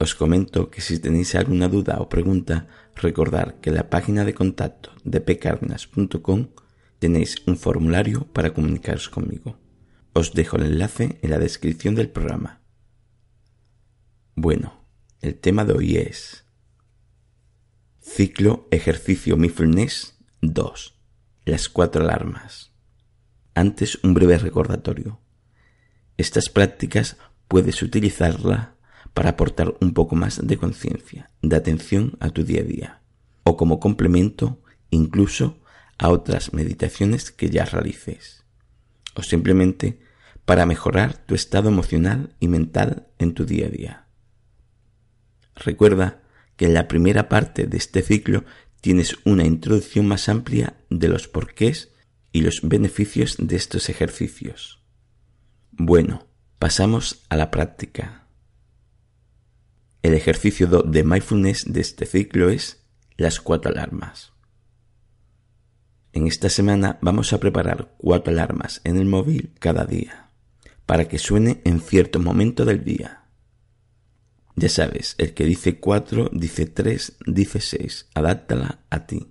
Os 0.00 0.14
comento 0.14 0.70
que 0.70 0.80
si 0.80 0.98
tenéis 0.98 1.34
alguna 1.36 1.68
duda 1.68 2.00
o 2.00 2.08
pregunta, 2.08 2.66
recordar 2.96 3.60
que 3.60 3.68
en 3.68 3.76
la 3.76 3.92
página 3.92 4.24
de 4.24 4.32
contacto 4.32 4.96
de 5.04 5.20
pcardenas.com 5.20 6.48
tenéis 6.98 7.44
un 7.44 7.60
formulario 7.60 8.24
para 8.32 8.54
comunicaros 8.56 9.10
conmigo. 9.10 9.60
Os 10.14 10.32
dejo 10.32 10.56
el 10.56 10.72
enlace 10.72 11.18
en 11.20 11.28
la 11.28 11.38
descripción 11.38 11.94
del 11.94 12.08
programa. 12.08 12.62
Bueno, 14.34 14.88
el 15.20 15.36
tema 15.36 15.66
de 15.66 15.74
hoy 15.74 15.98
es 15.98 16.46
Ciclo 18.00 18.68
Ejercicio 18.70 19.36
Mindfulness 19.36 20.16
2. 20.40 20.94
Las 21.44 21.68
cuatro 21.68 22.04
alarmas. 22.04 22.72
Antes 23.54 23.98
un 24.02 24.14
breve 24.14 24.38
recordatorio. 24.38 25.20
Estas 26.16 26.48
prácticas 26.48 27.18
puedes 27.48 27.82
utilizarla 27.82 28.79
para 29.14 29.30
aportar 29.30 29.74
un 29.80 29.92
poco 29.92 30.16
más 30.16 30.46
de 30.46 30.56
conciencia, 30.56 31.30
de 31.42 31.56
atención 31.56 32.16
a 32.20 32.30
tu 32.30 32.44
día 32.44 32.60
a 32.60 32.64
día, 32.64 33.02
o 33.44 33.56
como 33.56 33.80
complemento 33.80 34.62
incluso 34.90 35.60
a 35.98 36.08
otras 36.08 36.52
meditaciones 36.52 37.30
que 37.30 37.50
ya 37.50 37.64
realices, 37.64 38.44
o 39.14 39.22
simplemente 39.22 40.00
para 40.44 40.66
mejorar 40.66 41.16
tu 41.26 41.34
estado 41.34 41.68
emocional 41.68 42.34
y 42.40 42.48
mental 42.48 43.08
en 43.18 43.34
tu 43.34 43.44
día 43.44 43.66
a 43.66 43.70
día. 43.70 44.06
Recuerda 45.54 46.22
que 46.56 46.66
en 46.66 46.74
la 46.74 46.88
primera 46.88 47.28
parte 47.28 47.66
de 47.66 47.76
este 47.76 48.02
ciclo 48.02 48.44
tienes 48.80 49.16
una 49.24 49.44
introducción 49.44 50.08
más 50.08 50.28
amplia 50.28 50.76
de 50.88 51.08
los 51.08 51.28
porqués 51.28 51.92
y 52.32 52.42
los 52.42 52.60
beneficios 52.62 53.36
de 53.38 53.56
estos 53.56 53.88
ejercicios. 53.88 54.82
Bueno, 55.70 56.26
pasamos 56.58 57.24
a 57.28 57.36
la 57.36 57.50
práctica. 57.50 58.19
El 60.02 60.14
ejercicio 60.14 60.66
de 60.66 61.04
mindfulness 61.04 61.64
de 61.66 61.80
este 61.80 62.06
ciclo 62.06 62.48
es 62.48 62.82
las 63.18 63.38
cuatro 63.38 63.70
alarmas. 63.70 64.32
En 66.12 66.26
esta 66.26 66.48
semana 66.48 66.98
vamos 67.02 67.32
a 67.32 67.38
preparar 67.38 67.94
cuatro 67.98 68.32
alarmas 68.32 68.80
en 68.84 68.96
el 68.96 69.04
móvil 69.04 69.52
cada 69.58 69.84
día, 69.84 70.30
para 70.86 71.06
que 71.06 71.18
suene 71.18 71.60
en 71.64 71.80
cierto 71.80 72.18
momento 72.18 72.64
del 72.64 72.82
día. 72.82 73.26
Ya 74.56 74.70
sabes, 74.70 75.14
el 75.18 75.34
que 75.34 75.44
dice 75.44 75.78
cuatro, 75.78 76.30
dice 76.32 76.66
tres, 76.66 77.16
dice 77.26 77.60
seis, 77.60 78.08
adáptala 78.14 78.80
a 78.88 79.06
ti. 79.06 79.30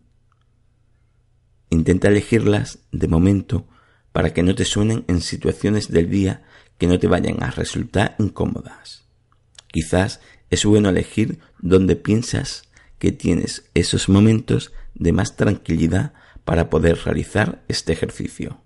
Intenta 1.71 2.07
elegirlas 2.09 2.79
de 2.91 3.07
momento 3.07 3.67
para 4.11 4.33
que 4.33 4.43
no 4.43 4.53
te 4.53 4.65
suenen 4.65 5.03
en 5.07 5.21
situaciones 5.21 5.89
del 5.91 6.09
día 6.09 6.43
que 6.77 6.87
no 6.87 6.99
te 6.99 7.07
vayan 7.07 7.43
a 7.43 7.51
resultar 7.51 8.15
incómodas. 8.19 9.03
Quizás 9.67 10.21
es 10.49 10.65
bueno 10.65 10.89
elegir 10.89 11.39
donde 11.59 11.95
piensas 11.95 12.63
que 12.97 13.11
tienes 13.11 13.69
esos 13.73 14.09
momentos 14.09 14.73
de 14.95 15.13
más 15.13 15.35
tranquilidad 15.35 16.13
para 16.45 16.69
poder 16.69 16.97
realizar 17.03 17.63
este 17.67 17.93
ejercicio. 17.93 18.61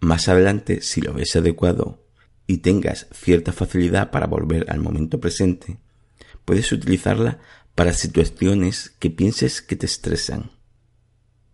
Más 0.00 0.28
adelante, 0.28 0.80
si 0.82 1.00
lo 1.00 1.14
ves 1.14 1.36
adecuado 1.36 2.04
y 2.46 2.58
tengas 2.58 3.06
cierta 3.12 3.52
facilidad 3.52 4.10
para 4.10 4.26
volver 4.26 4.70
al 4.70 4.80
momento 4.80 5.20
presente, 5.20 5.78
puedes 6.44 6.70
utilizarla 6.72 7.38
para 7.74 7.92
situaciones 7.92 8.94
que 8.98 9.10
pienses 9.10 9.62
que 9.62 9.76
te 9.76 9.86
estresan, 9.86 10.52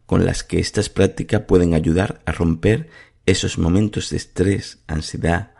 con 0.06 0.24
las 0.24 0.44
que 0.44 0.60
estas 0.60 0.88
prácticas 0.88 1.42
pueden 1.42 1.74
ayudar 1.74 2.22
a 2.26 2.32
romper 2.32 2.88
esos 3.26 3.58
momentos 3.58 4.10
de 4.10 4.16
estrés, 4.18 4.82
ansiedad, 4.86 5.51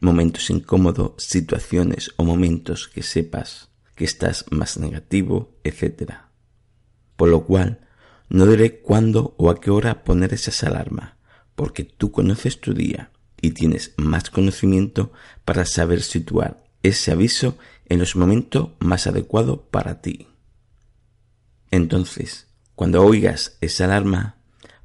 momentos 0.00 0.50
incómodos, 0.50 1.12
situaciones 1.18 2.12
o 2.16 2.24
momentos 2.24 2.88
que 2.88 3.02
sepas 3.02 3.70
que 3.94 4.04
estás 4.04 4.44
más 4.50 4.78
negativo, 4.78 5.58
etc. 5.64 6.12
Por 7.16 7.30
lo 7.30 7.44
cual, 7.44 7.88
no 8.28 8.46
diré 8.46 8.80
cuándo 8.80 9.34
o 9.38 9.50
a 9.50 9.60
qué 9.60 9.70
hora 9.70 10.04
poner 10.04 10.34
esas 10.34 10.62
alarmas, 10.64 11.14
porque 11.54 11.84
tú 11.84 12.12
conoces 12.12 12.60
tu 12.60 12.74
día 12.74 13.10
y 13.40 13.52
tienes 13.52 13.94
más 13.96 14.30
conocimiento 14.30 15.12
para 15.44 15.64
saber 15.64 16.02
situar 16.02 16.64
ese 16.82 17.12
aviso 17.12 17.56
en 17.86 17.98
los 17.98 18.16
momentos 18.16 18.70
más 18.80 19.06
adecuados 19.06 19.60
para 19.70 20.02
ti. 20.02 20.28
Entonces, 21.70 22.48
cuando 22.74 23.02
oigas 23.02 23.56
esa 23.60 23.86
alarma, 23.86 24.36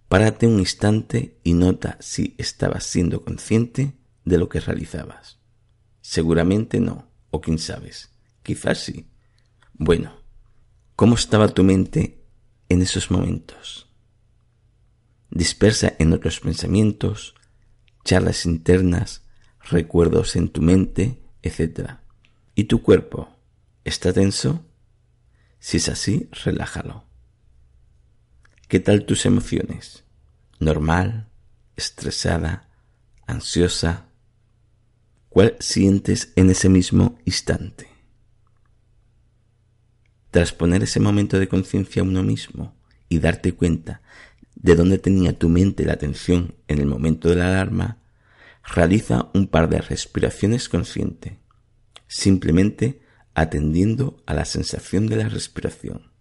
párate 0.08 0.48
un 0.48 0.60
instante 0.60 1.38
y 1.44 1.54
nota 1.54 1.98
si 2.00 2.36
estabas 2.38 2.86
siendo 2.86 3.24
consciente 3.24 3.94
de 4.26 4.38
lo 4.38 4.50
que 4.50 4.60
realizabas. 4.60 5.40
Seguramente 6.02 6.80
no, 6.80 7.12
o 7.30 7.42
quién 7.42 7.60
sabes, 7.60 8.12
quizás 8.44 8.80
sí. 8.80 9.10
Bueno, 9.74 10.14
¿cómo 10.96 11.16
estaba 11.16 11.48
tu 11.48 11.64
mente 11.64 12.24
en 12.70 12.82
esos 12.82 13.12
momentos? 13.12 13.90
Dispersa 15.30 15.94
en 15.98 16.14
otros 16.14 16.40
pensamientos, 16.40 17.36
charlas 18.04 18.46
internas, 18.46 19.24
recuerdos 19.62 20.36
en 20.36 20.50
tu 20.50 20.62
mente, 20.62 21.24
etc. 21.42 21.98
¿Y 22.56 22.66
tu 22.66 22.82
cuerpo? 22.82 23.30
¿Está 23.84 24.12
tenso? 24.14 24.66
Si 25.60 25.78
es 25.78 25.90
así, 25.90 26.30
relájalo. 26.44 27.06
¿Qué 28.68 28.80
tal 28.80 29.06
tus 29.06 29.26
emociones? 29.26 30.04
¿Normal? 30.60 31.30
¿Estresada? 31.76 32.70
¿Ansiosa? 33.26 34.11
¿Cuál 35.32 35.56
sientes 35.62 36.34
en 36.36 36.50
ese 36.50 36.68
mismo 36.68 37.18
instante? 37.24 37.88
Tras 40.30 40.52
poner 40.52 40.84
ese 40.84 41.00
momento 41.00 41.40
de 41.40 41.48
conciencia 41.48 42.02
a 42.02 42.06
uno 42.06 42.22
mismo 42.22 42.76
y 43.08 43.20
darte 43.20 43.54
cuenta 43.54 44.02
de 44.56 44.76
dónde 44.76 44.98
tenía 44.98 45.40
tu 45.40 45.48
mente 45.48 45.86
la 45.86 45.94
atención 45.94 46.56
en 46.68 46.80
el 46.80 46.86
momento 46.86 47.30
de 47.30 47.38
la 47.38 47.48
alarma, 47.48 48.00
realiza 48.76 49.32
un 49.34 49.48
par 49.48 49.70
de 49.70 49.80
respiraciones 49.80 50.68
consciente, 50.68 51.40
simplemente 52.08 53.02
atendiendo 53.34 54.22
a 54.26 54.34
la 54.34 54.44
sensación 54.44 55.08
de 55.08 55.16
la 55.16 55.30
respiración, 55.30 56.12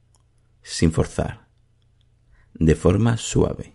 sin 0.62 0.92
forzar, 0.92 1.48
de 2.54 2.76
forma 2.76 3.16
suave, 3.16 3.74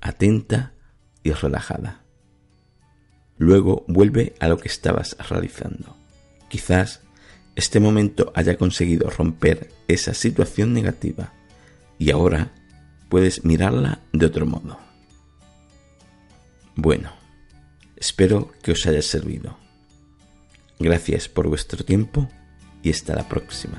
atenta 0.00 0.74
y 1.22 1.30
relajada. 1.30 2.05
Luego 3.38 3.84
vuelve 3.86 4.34
a 4.40 4.48
lo 4.48 4.58
que 4.58 4.68
estabas 4.68 5.16
realizando. 5.28 5.96
Quizás 6.48 7.02
este 7.54 7.80
momento 7.80 8.32
haya 8.34 8.56
conseguido 8.56 9.10
romper 9.10 9.70
esa 9.88 10.14
situación 10.14 10.72
negativa 10.72 11.32
y 11.98 12.10
ahora 12.10 12.52
puedes 13.08 13.44
mirarla 13.44 14.00
de 14.12 14.26
otro 14.26 14.46
modo. 14.46 14.78
Bueno, 16.74 17.12
espero 17.96 18.52
que 18.62 18.72
os 18.72 18.86
haya 18.86 19.02
servido. 19.02 19.56
Gracias 20.78 21.28
por 21.28 21.48
vuestro 21.48 21.84
tiempo 21.84 22.28
y 22.82 22.90
hasta 22.90 23.14
la 23.14 23.26
próxima. 23.28 23.78